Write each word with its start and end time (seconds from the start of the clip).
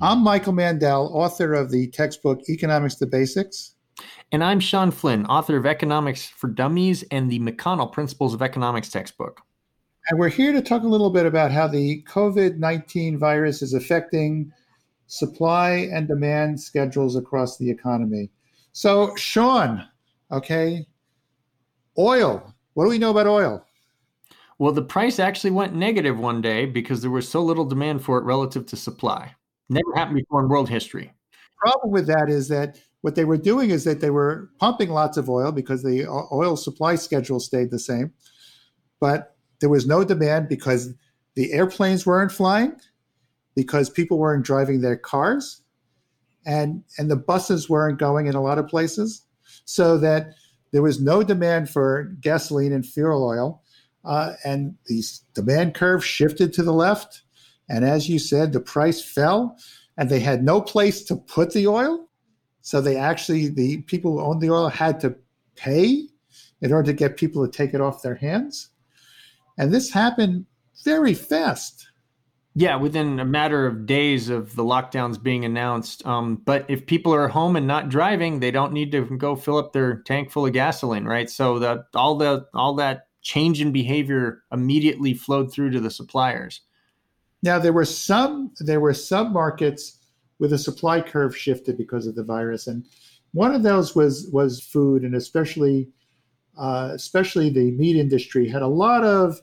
I'm 0.00 0.22
Michael 0.22 0.52
Mandel, 0.52 1.10
author 1.12 1.54
of 1.54 1.72
the 1.72 1.88
textbook 1.88 2.48
Economics 2.48 2.94
the 2.94 3.06
Basics. 3.06 3.74
And 4.30 4.44
I'm 4.44 4.60
Sean 4.60 4.92
Flynn, 4.92 5.26
author 5.26 5.56
of 5.56 5.66
Economics 5.66 6.24
for 6.24 6.46
Dummies 6.46 7.02
and 7.10 7.28
the 7.28 7.40
McConnell 7.40 7.90
Principles 7.90 8.32
of 8.32 8.40
Economics 8.40 8.90
textbook. 8.90 9.40
And 10.08 10.20
we're 10.20 10.28
here 10.28 10.52
to 10.52 10.62
talk 10.62 10.84
a 10.84 10.88
little 10.88 11.10
bit 11.10 11.26
about 11.26 11.50
how 11.50 11.66
the 11.66 12.04
COVID 12.08 12.58
19 12.58 13.18
virus 13.18 13.60
is 13.60 13.74
affecting 13.74 14.52
supply 15.08 15.88
and 15.92 16.06
demand 16.06 16.60
schedules 16.60 17.16
across 17.16 17.58
the 17.58 17.68
economy. 17.68 18.30
So, 18.70 19.16
Sean, 19.16 19.84
okay, 20.30 20.86
oil. 21.98 22.54
What 22.74 22.84
do 22.84 22.90
we 22.90 22.98
know 22.98 23.10
about 23.10 23.26
oil? 23.26 23.66
Well, 24.58 24.72
the 24.72 24.82
price 24.82 25.18
actually 25.18 25.50
went 25.50 25.74
negative 25.74 26.20
one 26.20 26.40
day 26.40 26.66
because 26.66 27.02
there 27.02 27.10
was 27.10 27.28
so 27.28 27.42
little 27.42 27.64
demand 27.64 28.04
for 28.04 28.18
it 28.18 28.24
relative 28.24 28.64
to 28.66 28.76
supply. 28.76 29.34
Never 29.68 29.94
happened 29.94 30.16
before 30.16 30.42
in 30.42 30.48
world 30.48 30.68
history. 30.68 31.12
The 31.32 31.70
problem 31.70 31.92
with 31.92 32.06
that 32.06 32.28
is 32.28 32.48
that 32.48 32.78
what 33.02 33.14
they 33.14 33.24
were 33.24 33.36
doing 33.36 33.70
is 33.70 33.84
that 33.84 34.00
they 34.00 34.10
were 34.10 34.50
pumping 34.58 34.90
lots 34.90 35.16
of 35.16 35.28
oil 35.28 35.52
because 35.52 35.82
the 35.82 36.06
oil 36.32 36.56
supply 36.56 36.96
schedule 36.96 37.40
stayed 37.40 37.70
the 37.70 37.78
same, 37.78 38.12
but 39.00 39.36
there 39.60 39.68
was 39.68 39.86
no 39.86 40.04
demand 40.04 40.48
because 40.48 40.94
the 41.34 41.52
airplanes 41.52 42.06
weren't 42.06 42.32
flying, 42.32 42.76
because 43.54 43.90
people 43.90 44.18
weren't 44.18 44.44
driving 44.44 44.80
their 44.80 44.96
cars, 44.96 45.62
and 46.46 46.82
and 46.96 47.10
the 47.10 47.16
buses 47.16 47.68
weren't 47.68 47.98
going 47.98 48.26
in 48.26 48.34
a 48.34 48.42
lot 48.42 48.58
of 48.58 48.68
places, 48.68 49.22
so 49.64 49.98
that 49.98 50.34
there 50.72 50.82
was 50.82 51.00
no 51.00 51.22
demand 51.22 51.70
for 51.70 52.14
gasoline 52.20 52.72
and 52.72 52.86
fuel 52.86 53.24
oil, 53.24 53.62
uh, 54.04 54.32
and 54.44 54.74
the 54.86 55.02
demand 55.34 55.74
curve 55.74 56.04
shifted 56.04 56.52
to 56.52 56.62
the 56.62 56.72
left, 56.72 57.22
and 57.68 57.84
as 57.84 58.08
you 58.08 58.18
said, 58.18 58.52
the 58.52 58.60
price 58.60 59.02
fell, 59.02 59.56
and 59.96 60.08
they 60.08 60.20
had 60.20 60.42
no 60.42 60.60
place 60.60 61.02
to 61.04 61.16
put 61.16 61.52
the 61.52 61.66
oil 61.66 62.08
so 62.68 62.82
they 62.82 62.96
actually, 62.96 63.48
the 63.48 63.78
people 63.78 64.12
who 64.12 64.20
owned 64.20 64.42
the 64.42 64.50
oil 64.50 64.68
had 64.68 65.00
to 65.00 65.16
pay 65.56 66.06
in 66.60 66.70
order 66.70 66.92
to 66.92 66.92
get 66.92 67.16
people 67.16 67.42
to 67.42 67.50
take 67.50 67.72
it 67.72 67.80
off 67.80 68.02
their 68.02 68.16
hands. 68.16 68.68
And 69.56 69.72
this 69.72 69.90
happened 69.90 70.44
very 70.84 71.14
fast. 71.14 71.88
Yeah, 72.54 72.76
within 72.76 73.20
a 73.20 73.24
matter 73.24 73.66
of 73.66 73.86
days 73.86 74.28
of 74.28 74.54
the 74.54 74.64
lockdowns 74.64 75.22
being 75.22 75.46
announced. 75.46 76.06
Um, 76.06 76.42
but 76.44 76.66
if 76.68 76.84
people 76.84 77.14
are 77.14 77.28
home 77.28 77.56
and 77.56 77.66
not 77.66 77.88
driving, 77.88 78.38
they 78.38 78.50
don't 78.50 78.74
need 78.74 78.92
to 78.92 79.16
go 79.16 79.34
fill 79.34 79.56
up 79.56 79.72
their 79.72 80.02
tank 80.02 80.30
full 80.30 80.44
of 80.44 80.52
gasoline, 80.52 81.06
right? 81.06 81.30
So 81.30 81.58
that 81.60 81.86
all 81.94 82.18
the 82.18 82.48
all 82.52 82.74
that 82.74 83.06
change 83.22 83.62
in 83.62 83.72
behavior 83.72 84.42
immediately 84.52 85.14
flowed 85.14 85.50
through 85.50 85.70
to 85.70 85.80
the 85.80 85.90
suppliers. 85.90 86.60
Now 87.42 87.58
there 87.58 87.72
were 87.72 87.84
some 87.84 88.52
there 88.60 88.80
were 88.80 88.94
some 88.94 89.32
markets 89.32 89.98
with 90.38 90.52
a 90.52 90.58
supply 90.58 91.00
curve 91.00 91.36
shifted 91.36 91.76
because 91.76 92.06
of 92.06 92.14
the 92.14 92.24
virus. 92.24 92.66
And 92.66 92.84
one 93.32 93.54
of 93.54 93.62
those 93.62 93.94
was 93.94 94.28
was 94.32 94.60
food, 94.60 95.02
and 95.02 95.14
especially 95.14 95.88
uh, 96.58 96.90
especially 96.92 97.50
the 97.50 97.70
meat 97.72 97.96
industry 97.96 98.48
had 98.48 98.62
a 98.62 98.68
lot 98.68 99.04
of 99.04 99.40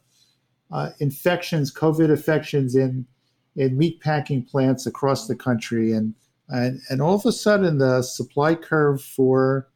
uh, 0.71 0.89
infections, 0.99 1.73
COVID 1.73 2.09
infections 2.09 2.75
in 2.75 3.05
in 3.55 3.77
meat 3.77 4.01
packing 4.01 4.43
plants 4.43 4.85
across 4.85 5.27
the 5.27 5.35
country, 5.35 5.93
and 5.93 6.13
and 6.49 6.81
and 6.89 7.01
all 7.01 7.15
of 7.15 7.25
a 7.25 7.31
sudden 7.31 7.77
the 7.77 8.01
supply 8.01 8.55
curve 8.55 9.01
for 9.01 9.69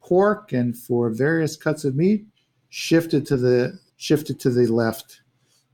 pork 0.00 0.52
and 0.52 0.76
for 0.78 1.10
various 1.10 1.56
cuts 1.56 1.84
of 1.84 1.96
meat 1.96 2.24
shifted 2.68 3.26
to 3.26 3.36
the 3.36 3.78
shifted 3.96 4.38
to 4.40 4.50
the 4.50 4.66
left. 4.66 5.22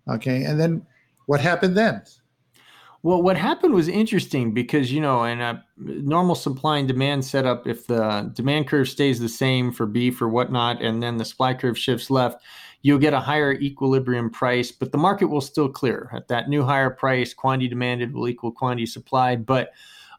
Okay, 0.09 0.45
and 0.45 0.59
then 0.59 0.87
what 1.27 1.41
happened 1.41 1.77
then? 1.77 2.03
Well, 3.05 3.21
what 3.21 3.37
happened 3.37 3.75
was 3.75 3.89
interesting 3.89 4.55
because, 4.55 4.93
you 4.93 5.01
know, 5.01 5.25
in 5.25 5.41
a 5.41 5.65
normal 5.77 6.37
supply 6.37 6.79
and 6.79 6.87
demand 6.87 7.25
setup, 7.25 7.67
if 7.67 7.89
the 7.89 8.31
demand 8.33 8.69
curve 8.69 8.89
stays 8.89 9.19
the 9.19 9.29
same 9.29 9.73
for 9.73 9.87
beef 9.87 10.23
or 10.23 10.29
whatnot, 10.29 10.81
and 10.81 11.03
then 11.03 11.17
the 11.17 11.25
supply 11.25 11.53
curve 11.53 11.77
shifts 11.77 12.11
left, 12.11 12.45
you'll 12.83 12.99
get 12.99 13.13
a 13.13 13.19
higher 13.19 13.55
equilibrium 13.55 14.31
price, 14.31 14.71
but 14.71 14.93
the 14.93 14.99
market 14.99 15.27
will 15.27 15.41
still 15.41 15.69
clear. 15.69 16.11
At 16.15 16.29
that 16.29 16.49
new 16.49 16.63
higher 16.63 16.91
price, 16.91 17.35
quantity 17.35 17.69
demanded 17.69 18.15
will 18.15 18.29
equal 18.29 18.53
quantity 18.53 18.87
supplied. 18.87 19.47
But 19.47 19.73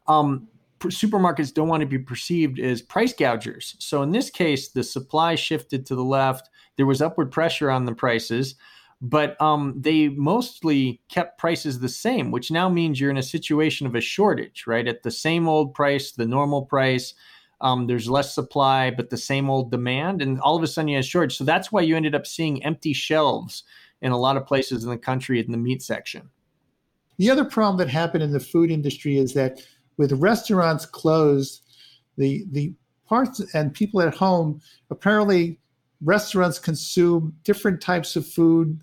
um, 0.08 0.50
supermarkets 0.82 1.54
don't 1.54 1.70
want 1.70 1.82
to 1.82 1.88
be 1.88 2.00
perceived 2.00 2.60
as 2.60 2.82
price 2.82 3.14
gougers. 3.14 3.76
So 3.80 4.02
in 4.02 4.12
this 4.12 4.30
case, 4.30 4.70
the 4.70 4.84
supply 4.84 5.36
shifted 5.36 5.86
to 5.86 5.96
the 5.96 6.04
left. 6.04 6.50
There 6.76 6.86
was 6.86 7.02
upward 7.02 7.32
pressure 7.32 7.72
on 7.72 7.86
the 7.86 7.96
prices 7.96 8.56
but 9.04 9.40
um, 9.42 9.74
they 9.76 10.08
mostly 10.08 11.02
kept 11.10 11.38
prices 11.38 11.78
the 11.78 11.90
same, 11.90 12.32
which 12.32 12.50
now 12.50 12.70
means 12.70 13.02
you're 13.02 13.12
in 13.12 13.18
a 13.18 13.24
situation 13.24 13.86
of 13.86 13.96
a 13.96 14.02
shortage, 14.02 14.64
right? 14.66 14.88
At 14.88 15.04
the 15.04 15.12
same 15.12 15.46
old 15.46 15.74
price, 15.74 16.14
the 16.14 16.26
normal 16.26 16.66
price, 16.66 17.14
um, 17.60 17.86
there's 17.86 18.10
less 18.10 18.34
supply, 18.34 18.92
but 18.92 19.10
the 19.10 19.18
same 19.18 19.50
old 19.50 19.72
demand, 19.72 20.22
and 20.22 20.40
all 20.40 20.56
of 20.56 20.64
a 20.64 20.68
sudden 20.68 20.88
you 20.88 20.96
have 20.96 21.04
a 21.04 21.08
shortage. 21.08 21.38
So 21.38 21.44
that's 21.44 21.70
why 21.70 21.82
you 21.82 21.98
ended 21.98 22.16
up 22.16 22.26
seeing 22.26 22.64
empty 22.64 22.94
shelves 22.94 23.64
in 24.02 24.14
a 24.14 24.18
lot 24.18 24.38
of 24.38 24.46
places 24.46 24.86
in 24.86 24.90
the 24.90 24.98
country 24.98 25.44
in 25.44 25.52
the 25.52 25.58
meat 25.58 25.82
section. 25.82 26.30
The 27.18 27.30
other 27.30 27.44
problem 27.44 27.78
that 27.80 27.90
happened 27.92 28.24
in 28.24 28.32
the 28.32 28.40
food 28.40 28.72
industry 28.72 29.18
is 29.18 29.34
that 29.34 29.62
with 29.98 30.14
restaurants 30.14 30.86
closed, 30.86 31.64
the 32.18 32.46
the 32.52 32.74
parts 33.06 33.42
and 33.54 33.74
people 33.74 34.02
at 34.02 34.16
home 34.16 34.62
apparently 34.90 35.60
restaurants 36.02 36.58
consume 36.58 37.36
different 37.44 37.82
types 37.82 38.16
of 38.16 38.26
food 38.26 38.80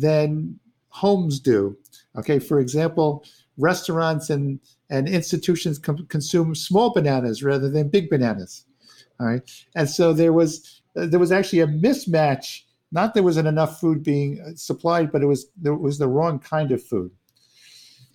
than 0.00 0.58
homes 0.88 1.40
do. 1.40 1.76
Okay, 2.16 2.38
for 2.38 2.60
example, 2.60 3.24
restaurants 3.58 4.30
and, 4.30 4.60
and 4.90 5.08
institutions 5.08 5.78
com- 5.78 6.06
consume 6.06 6.54
small 6.54 6.92
bananas 6.92 7.42
rather 7.42 7.70
than 7.70 7.88
big 7.88 8.08
bananas. 8.08 8.64
All 9.18 9.26
right, 9.26 9.50
and 9.74 9.88
so 9.88 10.12
there 10.12 10.32
was 10.32 10.82
there 10.94 11.20
was 11.20 11.32
actually 11.32 11.60
a 11.60 11.66
mismatch. 11.66 12.62
Not 12.92 13.14
there 13.14 13.22
wasn't 13.22 13.48
enough 13.48 13.80
food 13.80 14.02
being 14.02 14.40
uh, 14.40 14.54
supplied, 14.54 15.10
but 15.10 15.22
it 15.22 15.26
was 15.26 15.46
there 15.56 15.74
was 15.74 15.98
the 15.98 16.08
wrong 16.08 16.38
kind 16.38 16.70
of 16.70 16.82
food. 16.82 17.10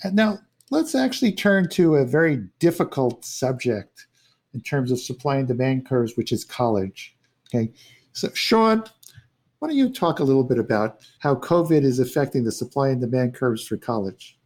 And 0.04 0.16
now 0.16 0.40
let's 0.70 0.96
actually 0.96 1.34
turn 1.34 1.70
to 1.70 1.96
a 1.96 2.06
very 2.06 2.48
difficult 2.60 3.26
subject 3.26 4.08
in 4.54 4.62
terms 4.62 4.92
of 4.92 5.00
supply 5.00 5.38
and 5.38 5.48
demand 5.48 5.88
curves, 5.88 6.16
which 6.16 6.32
is 6.32 6.44
college. 6.44 7.16
Okay, 7.48 7.72
so 8.14 8.30
Sean, 8.34 8.84
why 9.62 9.68
don't 9.68 9.78
you 9.78 9.92
talk 9.92 10.20
a 10.20 10.24
little 10.24 10.44
bit 10.44 10.58
about 10.58 11.02
how 11.20 11.36
COVID 11.36 11.84
is 11.84 12.00
affecting 12.00 12.44
the 12.44 12.52
supply 12.52 12.90
and 12.90 13.00
demand 13.00 13.36
curves 13.36 13.64
for 13.64 13.78
college? 13.78 14.40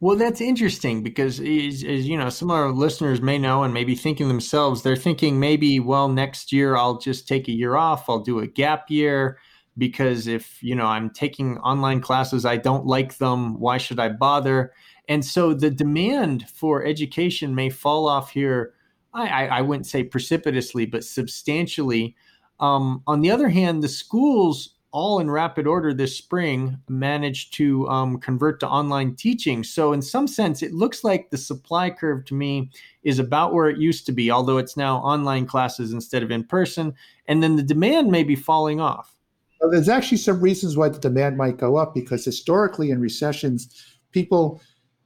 Well, 0.00 0.16
that's 0.16 0.40
interesting 0.40 1.02
because, 1.02 1.40
as, 1.40 1.84
as, 1.84 2.08
you 2.08 2.16
know, 2.16 2.30
some 2.30 2.50
of 2.50 2.56
our 2.56 2.70
listeners 2.70 3.20
may 3.20 3.36
know 3.36 3.64
and 3.64 3.74
maybe 3.74 3.94
thinking 3.94 4.28
themselves, 4.28 4.82
they're 4.82 4.96
thinking 4.96 5.38
maybe, 5.38 5.78
well, 5.78 6.08
next 6.08 6.52
year 6.52 6.74
I'll 6.74 6.96
just 6.96 7.28
take 7.28 7.48
a 7.48 7.52
year 7.52 7.76
off. 7.76 8.08
I'll 8.08 8.20
do 8.20 8.38
a 8.38 8.46
gap 8.46 8.90
year 8.90 9.38
because 9.76 10.26
if, 10.26 10.62
you 10.62 10.74
know, 10.74 10.86
I'm 10.86 11.10
taking 11.10 11.58
online 11.58 12.00
classes, 12.00 12.46
I 12.46 12.56
don't 12.56 12.86
like 12.86 13.18
them. 13.18 13.60
Why 13.60 13.76
should 13.76 14.00
I 14.00 14.08
bother? 14.08 14.72
And 15.06 15.22
so 15.22 15.52
the 15.52 15.70
demand 15.70 16.48
for 16.48 16.82
education 16.82 17.54
may 17.54 17.68
fall 17.68 18.08
off 18.08 18.30
here. 18.30 18.72
I, 19.12 19.28
I, 19.28 19.44
I 19.58 19.60
wouldn't 19.60 19.86
say 19.86 20.02
precipitously, 20.02 20.86
but 20.86 21.04
substantially 21.04 22.16
um, 22.60 23.02
on 23.06 23.20
the 23.20 23.30
other 23.30 23.48
hand, 23.48 23.82
the 23.82 23.88
schools, 23.88 24.74
all 24.92 25.18
in 25.20 25.30
rapid 25.30 25.66
order 25.66 25.92
this 25.92 26.16
spring, 26.16 26.78
managed 26.88 27.54
to 27.54 27.86
um, 27.88 28.18
convert 28.18 28.60
to 28.60 28.68
online 28.68 29.14
teaching. 29.14 29.62
So, 29.62 29.92
in 29.92 30.00
some 30.00 30.26
sense, 30.26 30.62
it 30.62 30.72
looks 30.72 31.04
like 31.04 31.30
the 31.30 31.36
supply 31.36 31.90
curve 31.90 32.24
to 32.26 32.34
me 32.34 32.70
is 33.02 33.18
about 33.18 33.52
where 33.52 33.68
it 33.68 33.78
used 33.78 34.06
to 34.06 34.12
be, 34.12 34.30
although 34.30 34.58
it's 34.58 34.76
now 34.76 34.98
online 34.98 35.46
classes 35.46 35.92
instead 35.92 36.22
of 36.22 36.30
in 36.30 36.44
person. 36.44 36.94
And 37.28 37.42
then 37.42 37.56
the 37.56 37.62
demand 37.62 38.10
may 38.10 38.22
be 38.22 38.36
falling 38.36 38.80
off. 38.80 39.14
Well, 39.60 39.70
there's 39.70 39.88
actually 39.88 40.18
some 40.18 40.40
reasons 40.40 40.76
why 40.76 40.88
the 40.88 40.98
demand 40.98 41.36
might 41.36 41.56
go 41.56 41.76
up 41.76 41.94
because 41.94 42.24
historically 42.24 42.90
in 42.90 43.00
recessions, 43.00 43.98
people 44.12 44.60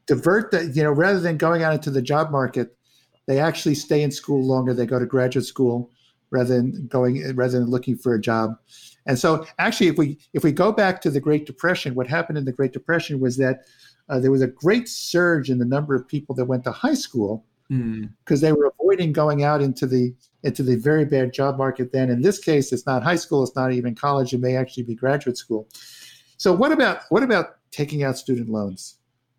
divert 0.06 0.50
that, 0.50 0.75
you 0.75 0.82
know, 0.82 0.91
rather 0.91 1.20
than 1.20 1.37
going 1.37 1.62
out 1.62 1.73
into 1.73 1.91
the 1.91 2.02
job 2.02 2.31
market, 2.31 2.76
they 3.26 3.38
actually 3.38 3.76
stay 3.76 4.02
in 4.02 4.11
school 4.11 4.44
longer. 4.44 4.75
They 4.75 4.87
go 4.87 4.99
to 4.99 5.06
graduate 5.06 5.47
school 5.47 5.91
rather 6.31 6.56
than 6.56 6.87
going 6.87 7.35
rather 7.35 7.59
than 7.59 7.69
looking 7.69 7.97
for 7.97 8.15
a 8.15 8.21
job. 8.21 8.56
And 9.06 9.19
so, 9.19 9.47
actually, 9.59 9.88
if 9.88 9.99
we 9.99 10.19
if 10.32 10.44
we 10.44 10.53
go 10.53 10.73
back 10.73 11.00
to 11.03 11.11
the 11.11 11.21
Great 11.21 11.47
Depression, 11.47 11.94
what 11.94 12.06
happened 12.06 12.38
in 12.38 12.44
the 12.44 12.53
Great 12.53 12.73
Depression 12.73 13.21
was 13.21 13.37
that 13.38 13.65
uh, 14.09 14.19
there 14.19 14.31
was 14.31 14.43
a 14.43 14.47
great 14.47 14.88
surge 14.88 15.50
in 15.50 15.59
the 15.59 15.65
number 15.65 15.94
of 15.94 16.06
people 16.06 16.35
that 16.35 16.44
went 16.44 16.65
to 16.65 16.73
high 16.73 16.94
school 16.94 17.44
because 17.69 18.38
mm. 18.38 18.41
they 18.41 18.53
were 18.53 18.73
avoiding 18.81 19.12
going 19.12 19.44
out 19.44 19.62
into 19.62 19.87
the 19.87 20.12
into 20.43 20.62
the 20.62 20.77
very 20.77 21.05
bad 21.05 21.32
job 21.32 21.56
market. 21.56 21.93
Then, 21.93 22.11
in 22.11 22.23
this 22.23 22.38
case, 22.38 22.73
it's 22.73 22.87
not 22.87 23.03
high 23.03 23.17
school; 23.17 23.43
it's 23.43 23.55
not 23.55 23.73
even 23.73 23.94
college. 23.94 24.33
It 24.33 24.41
may 24.41 24.56
actually 24.56 24.83
be 24.83 24.94
graduate 24.94 25.37
school. 25.37 25.69
So, 26.37 26.53
what 26.53 26.73
about 26.73 27.03
what 27.11 27.23
about 27.23 27.56
taking 27.71 28.03
out 28.03 28.19
student 28.19 28.49
loans? 28.49 28.97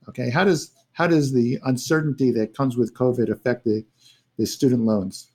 Okay, 0.07 0.29
how 0.29 0.43
does 0.43 0.71
how 0.93 1.07
does 1.07 1.33
the 1.33 1.59
uncertainty 1.65 2.31
that 2.31 2.55
comes 2.55 2.77
with 2.77 2.93
COVID 2.93 3.29
affect 3.29 3.65
the 3.65 3.85
the 4.37 4.45
student 4.45 4.83
loans? 4.83 5.30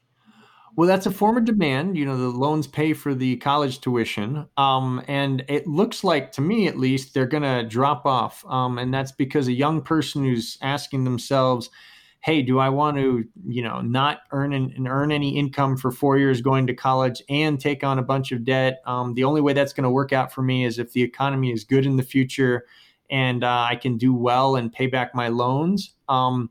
Well, 0.77 0.87
that's 0.87 1.07
a 1.07 1.11
form 1.11 1.39
of 1.39 1.47
demand. 1.47 1.97
You 1.97 2.05
know, 2.05 2.19
the 2.19 2.29
loans 2.29 2.67
pay 2.67 2.93
for 2.93 3.15
the 3.15 3.37
college 3.37 3.81
tuition. 3.81 4.47
Um, 4.59 5.03
and 5.09 5.43
it 5.49 5.67
looks 5.67 6.05
like, 6.05 6.33
to 6.33 6.43
me 6.43 6.69
at 6.69 6.79
least, 6.79 7.15
they're 7.15 7.27
going 7.27 7.43
to 7.43 7.67
drop 7.67 8.05
off. 8.05 8.45
Um, 8.47 8.79
and 8.79 8.93
that's 8.93 9.11
because 9.11 9.49
a 9.49 9.53
young 9.53 9.81
person 9.81 10.23
who's 10.23 10.59
asking 10.61 11.05
themselves, 11.05 11.71
hey, 12.21 12.43
do 12.43 12.59
I 12.59 12.69
want 12.69 12.99
to, 12.99 13.25
you 13.47 13.63
know, 13.63 13.81
not 13.81 14.21
earn 14.33 14.53
and 14.53 14.87
earn 14.87 15.13
any 15.13 15.39
income 15.39 15.79
for 15.79 15.91
four 15.91 16.19
years 16.19 16.43
going 16.43 16.67
to 16.67 16.75
college 16.75 17.23
and 17.31 17.59
take 17.59 17.83
on 17.83 17.99
a 17.99 18.03
bunch 18.03 18.31
of 18.33 18.45
debt? 18.45 18.83
Um, 18.85 19.15
the 19.15 19.25
only 19.25 19.41
way 19.41 19.55
that's 19.55 19.73
going 19.73 19.85
to 19.85 19.91
work 19.91 20.13
out 20.13 20.31
for 20.31 20.43
me 20.43 20.67
is 20.67 20.79
if 20.79 20.93
the 20.93 21.03
economy 21.03 21.53
is 21.53 21.65
good 21.65 21.87
in 21.87 21.97
the 21.97 22.03
future 22.03 22.67
and 23.09 23.45
uh, 23.45 23.67
I 23.71 23.77
can 23.77 23.97
do 23.97 24.13
well 24.13 24.57
and 24.57 24.73
pay 24.73 24.89
back 24.89 25.15
my 25.15 25.29
loans. 25.29 25.95
Um, 26.09 26.51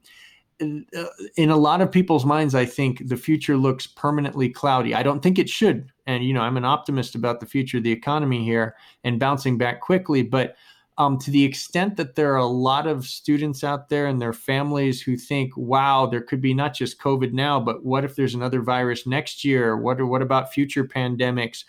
in 0.60 1.50
a 1.50 1.57
lot 1.57 1.81
of 1.81 1.92
people's 1.92 2.25
minds, 2.25 2.56
I 2.56 2.66
think 2.66 3.07
the 3.07 3.18
future 3.18 3.57
looks 3.57 3.88
permanently 3.88 4.50
cloudy. 4.50 4.96
I 4.96 5.04
don't 5.04 5.22
think 5.22 5.38
it 5.38 5.50
should. 5.50 5.92
And, 6.07 6.24
you 6.24 6.34
know, 6.34 6.42
I'm 6.42 6.57
an 6.57 6.66
optimist 6.66 7.16
about 7.16 7.40
the 7.40 7.46
future 7.46 7.78
of 7.78 7.84
the 7.84 7.92
economy 7.92 8.44
here 8.44 8.75
and 9.04 9.19
bouncing 9.19 9.57
back 9.57 9.81
quickly. 9.81 10.22
But 10.22 10.56
um, 10.98 11.18
to 11.19 11.31
the 11.31 11.44
extent 11.44 11.98
that 11.98 12.16
there 12.16 12.31
are 12.34 12.38
a 12.38 12.46
lot 12.46 12.88
of 12.88 13.06
students 13.06 13.63
out 13.63 13.90
there 13.90 14.07
and 14.07 14.22
their 14.22 14.34
families 14.34 15.02
who 15.02 15.18
think, 15.18 15.52
wow, 15.57 16.06
there 16.06 16.22
could 16.22 16.40
be 16.40 16.54
not 16.54 16.74
just 16.74 17.01
COVID 17.01 17.34
now, 17.34 17.60
but 17.60 17.84
what 17.84 18.06
if 18.06 18.16
there's 18.16 18.36
another 18.36 18.62
virus 18.62 19.06
next 19.06 19.44
year? 19.44 19.75
What, 19.75 20.01
what 20.01 20.22
about 20.22 20.54
future 20.54 20.86
pandemics? 20.86 21.66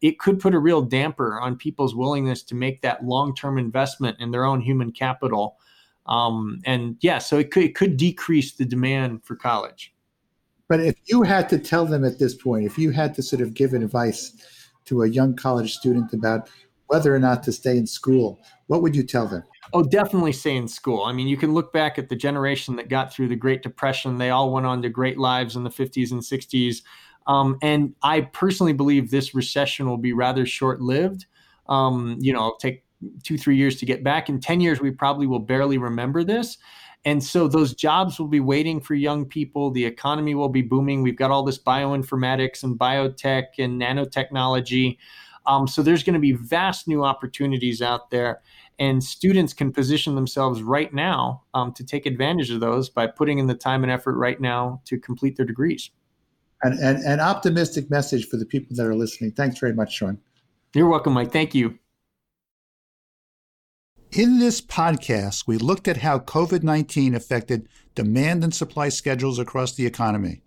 It 0.00 0.18
could 0.18 0.40
put 0.40 0.54
a 0.54 0.58
real 0.58 0.80
damper 0.80 1.38
on 1.38 1.58
people's 1.58 1.94
willingness 1.94 2.42
to 2.44 2.54
make 2.54 2.80
that 2.80 3.04
long 3.04 3.34
term 3.34 3.58
investment 3.58 4.18
in 4.18 4.30
their 4.30 4.46
own 4.46 4.62
human 4.62 4.92
capital 4.92 5.58
um, 6.06 6.60
and 6.64 6.96
yeah, 7.00 7.18
so 7.18 7.38
it 7.38 7.50
could, 7.50 7.64
it 7.64 7.74
could 7.74 7.96
decrease 7.96 8.52
the 8.52 8.64
demand 8.64 9.24
for 9.24 9.36
college. 9.36 9.94
But 10.68 10.80
if 10.80 10.94
you 11.06 11.22
had 11.22 11.48
to 11.48 11.58
tell 11.58 11.84
them 11.84 12.04
at 12.04 12.18
this 12.18 12.34
point, 12.34 12.64
if 12.64 12.78
you 12.78 12.90
had 12.92 13.14
to 13.14 13.22
sort 13.22 13.42
of 13.42 13.54
give 13.54 13.74
advice 13.74 14.32
to 14.86 15.02
a 15.02 15.08
young 15.08 15.34
college 15.34 15.74
student 15.74 16.12
about 16.12 16.48
whether 16.86 17.14
or 17.14 17.18
not 17.18 17.42
to 17.44 17.52
stay 17.52 17.76
in 17.76 17.86
school, 17.86 18.40
what 18.66 18.82
would 18.82 18.94
you 18.94 19.02
tell 19.02 19.26
them? 19.26 19.42
Oh, 19.72 19.82
definitely 19.82 20.32
stay 20.32 20.56
in 20.56 20.66
school. 20.66 21.04
I 21.04 21.12
mean, 21.12 21.28
you 21.28 21.36
can 21.36 21.54
look 21.54 21.72
back 21.72 21.98
at 21.98 22.08
the 22.08 22.16
generation 22.16 22.76
that 22.76 22.88
got 22.88 23.12
through 23.12 23.28
the 23.28 23.36
Great 23.36 23.62
Depression. 23.62 24.16
They 24.18 24.30
all 24.30 24.52
went 24.52 24.66
on 24.66 24.82
to 24.82 24.88
great 24.88 25.18
lives 25.18 25.54
in 25.54 25.62
the 25.62 25.70
50s 25.70 26.10
and 26.10 26.20
60s. 26.20 26.82
Um, 27.26 27.58
and 27.62 27.94
I 28.02 28.22
personally 28.22 28.72
believe 28.72 29.10
this 29.10 29.34
recession 29.34 29.88
will 29.88 29.98
be 29.98 30.12
rather 30.12 30.46
short 30.46 30.80
lived. 30.80 31.26
Um, 31.68 32.18
you 32.20 32.32
know, 32.32 32.56
take 32.60 32.84
two, 33.24 33.38
three 33.38 33.56
years 33.56 33.76
to 33.76 33.86
get 33.86 34.04
back. 34.04 34.28
In 34.28 34.40
10 34.40 34.60
years, 34.60 34.80
we 34.80 34.90
probably 34.90 35.26
will 35.26 35.38
barely 35.38 35.78
remember 35.78 36.24
this. 36.24 36.58
And 37.04 37.22
so 37.24 37.48
those 37.48 37.74
jobs 37.74 38.18
will 38.18 38.28
be 38.28 38.40
waiting 38.40 38.80
for 38.80 38.94
young 38.94 39.24
people. 39.24 39.70
The 39.70 39.84
economy 39.84 40.34
will 40.34 40.50
be 40.50 40.62
booming. 40.62 41.02
We've 41.02 41.16
got 41.16 41.30
all 41.30 41.42
this 41.42 41.58
bioinformatics 41.58 42.62
and 42.62 42.78
biotech 42.78 43.44
and 43.58 43.80
nanotechnology. 43.80 44.98
Um, 45.46 45.66
so 45.66 45.82
there's 45.82 46.02
going 46.02 46.14
to 46.14 46.20
be 46.20 46.32
vast 46.32 46.86
new 46.86 47.02
opportunities 47.02 47.80
out 47.80 48.10
there. 48.10 48.42
And 48.78 49.02
students 49.02 49.52
can 49.52 49.72
position 49.72 50.14
themselves 50.14 50.62
right 50.62 50.92
now 50.92 51.42
um, 51.54 51.72
to 51.74 51.84
take 51.84 52.06
advantage 52.06 52.50
of 52.50 52.60
those 52.60 52.88
by 52.88 53.06
putting 53.06 53.38
in 53.38 53.46
the 53.46 53.54
time 53.54 53.82
and 53.82 53.92
effort 53.92 54.16
right 54.16 54.40
now 54.40 54.80
to 54.86 54.98
complete 54.98 55.36
their 55.36 55.46
degrees. 55.46 55.90
And 56.62 56.78
an 56.78 57.20
optimistic 57.20 57.90
message 57.90 58.28
for 58.28 58.36
the 58.36 58.44
people 58.44 58.76
that 58.76 58.86
are 58.86 58.94
listening. 58.94 59.32
Thanks 59.32 59.58
very 59.58 59.72
much, 59.72 59.94
Sean. 59.94 60.18
You're 60.74 60.88
welcome, 60.88 61.14
Mike. 61.14 61.32
Thank 61.32 61.54
you. 61.54 61.78
In 64.12 64.40
this 64.40 64.60
podcast, 64.60 65.46
we 65.46 65.56
looked 65.56 65.86
at 65.86 65.98
how 65.98 66.18
COVID 66.18 66.64
19 66.64 67.14
affected 67.14 67.68
demand 67.94 68.42
and 68.42 68.52
supply 68.52 68.88
schedules 68.88 69.38
across 69.38 69.72
the 69.72 69.86
economy. 69.86 70.42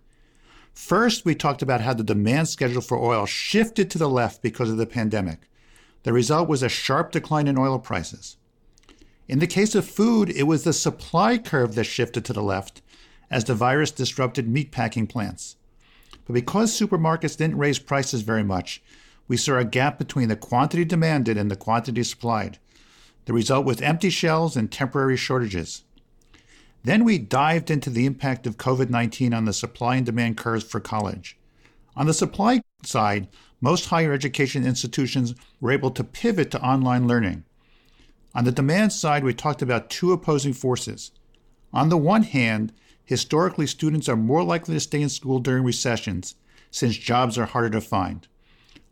First, 0.73 1.23
we 1.23 1.33
talked 1.33 1.61
about 1.61 1.79
how 1.79 1.93
the 1.93 2.03
demand 2.03 2.49
schedule 2.49 2.81
for 2.81 2.97
oil 2.97 3.25
shifted 3.25 3.89
to 3.91 3.97
the 3.97 4.09
left 4.09 4.41
because 4.41 4.69
of 4.69 4.75
the 4.75 4.85
pandemic. 4.85 5.49
The 6.03 6.11
result 6.11 6.49
was 6.49 6.61
a 6.61 6.67
sharp 6.67 7.13
decline 7.13 7.47
in 7.47 7.57
oil 7.57 7.79
prices. 7.79 8.35
In 9.29 9.39
the 9.39 9.47
case 9.47 9.75
of 9.75 9.87
food, 9.87 10.29
it 10.29 10.43
was 10.43 10.65
the 10.65 10.73
supply 10.73 11.37
curve 11.37 11.75
that 11.75 11.85
shifted 11.85 12.25
to 12.25 12.33
the 12.33 12.43
left 12.43 12.81
as 13.31 13.45
the 13.45 13.55
virus 13.55 13.91
disrupted 13.91 14.45
meatpacking 14.53 15.07
plants. 15.07 15.55
But 16.25 16.33
because 16.33 16.77
supermarkets 16.77 17.37
didn't 17.37 17.59
raise 17.59 17.79
prices 17.79 18.23
very 18.23 18.43
much, 18.43 18.83
we 19.29 19.37
saw 19.37 19.57
a 19.57 19.63
gap 19.63 19.97
between 19.97 20.27
the 20.27 20.35
quantity 20.35 20.83
demanded 20.83 21.37
and 21.37 21.49
the 21.49 21.55
quantity 21.55 22.03
supplied. 22.03 22.59
The 23.25 23.33
result 23.33 23.65
was 23.65 23.81
empty 23.81 24.09
shelves 24.09 24.57
and 24.57 24.71
temporary 24.71 25.17
shortages. 25.17 25.83
Then 26.83 27.05
we 27.05 27.17
dived 27.17 27.71
into 27.71 27.89
the 27.89 28.05
impact 28.05 28.45
of 28.45 28.57
COVID 28.57 28.89
19 28.89 29.33
on 29.33 29.45
the 29.45 29.53
supply 29.53 29.95
and 29.95 30.05
demand 30.05 30.37
curves 30.37 30.65
for 30.65 30.79
college. 30.79 31.37
On 31.95 32.07
the 32.07 32.13
supply 32.13 32.61
side, 32.83 33.27
most 33.61 33.85
higher 33.85 34.11
education 34.11 34.65
institutions 34.65 35.33
were 35.61 35.71
able 35.71 35.91
to 35.91 36.03
pivot 36.03 36.51
to 36.51 36.61
online 36.61 37.07
learning. 37.07 37.45
On 38.35 38.43
the 38.43 38.51
demand 38.51 38.91
side, 38.91 39.23
we 39.23 39.33
talked 39.33 39.61
about 39.61 39.89
two 39.89 40.11
opposing 40.11 40.53
forces. 40.53 41.11
On 41.71 41.89
the 41.89 41.97
one 41.97 42.23
hand, 42.23 42.73
historically, 43.05 43.67
students 43.67 44.09
are 44.09 44.17
more 44.17 44.43
likely 44.43 44.73
to 44.73 44.79
stay 44.79 45.01
in 45.01 45.09
school 45.09 45.39
during 45.39 45.63
recessions 45.63 46.35
since 46.71 46.97
jobs 46.97 47.37
are 47.37 47.45
harder 47.45 47.69
to 47.69 47.81
find. 47.81 48.27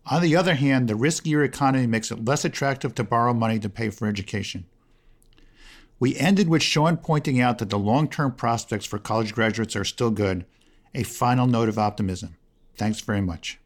On 0.05 0.21
the 0.21 0.35
other 0.35 0.55
hand, 0.55 0.87
the 0.87 0.95
riskier 0.95 1.45
economy 1.45 1.87
makes 1.87 2.11
it 2.11 2.25
less 2.25 2.43
attractive 2.43 2.95
to 2.95 3.03
borrow 3.03 3.33
money 3.33 3.59
to 3.59 3.69
pay 3.69 3.89
for 3.89 4.07
education. 4.07 4.65
We 5.99 6.17
ended 6.17 6.49
with 6.49 6.63
Sean 6.63 6.97
pointing 6.97 7.39
out 7.39 7.59
that 7.59 7.69
the 7.69 7.77
long 7.77 8.07
term 8.07 8.33
prospects 8.33 8.85
for 8.85 8.97
college 8.97 9.33
graduates 9.33 9.75
are 9.75 9.85
still 9.85 10.09
good, 10.09 10.45
a 10.95 11.03
final 11.03 11.45
note 11.45 11.69
of 11.69 11.77
optimism. 11.77 12.37
Thanks 12.75 13.01
very 13.01 13.21
much. 13.21 13.59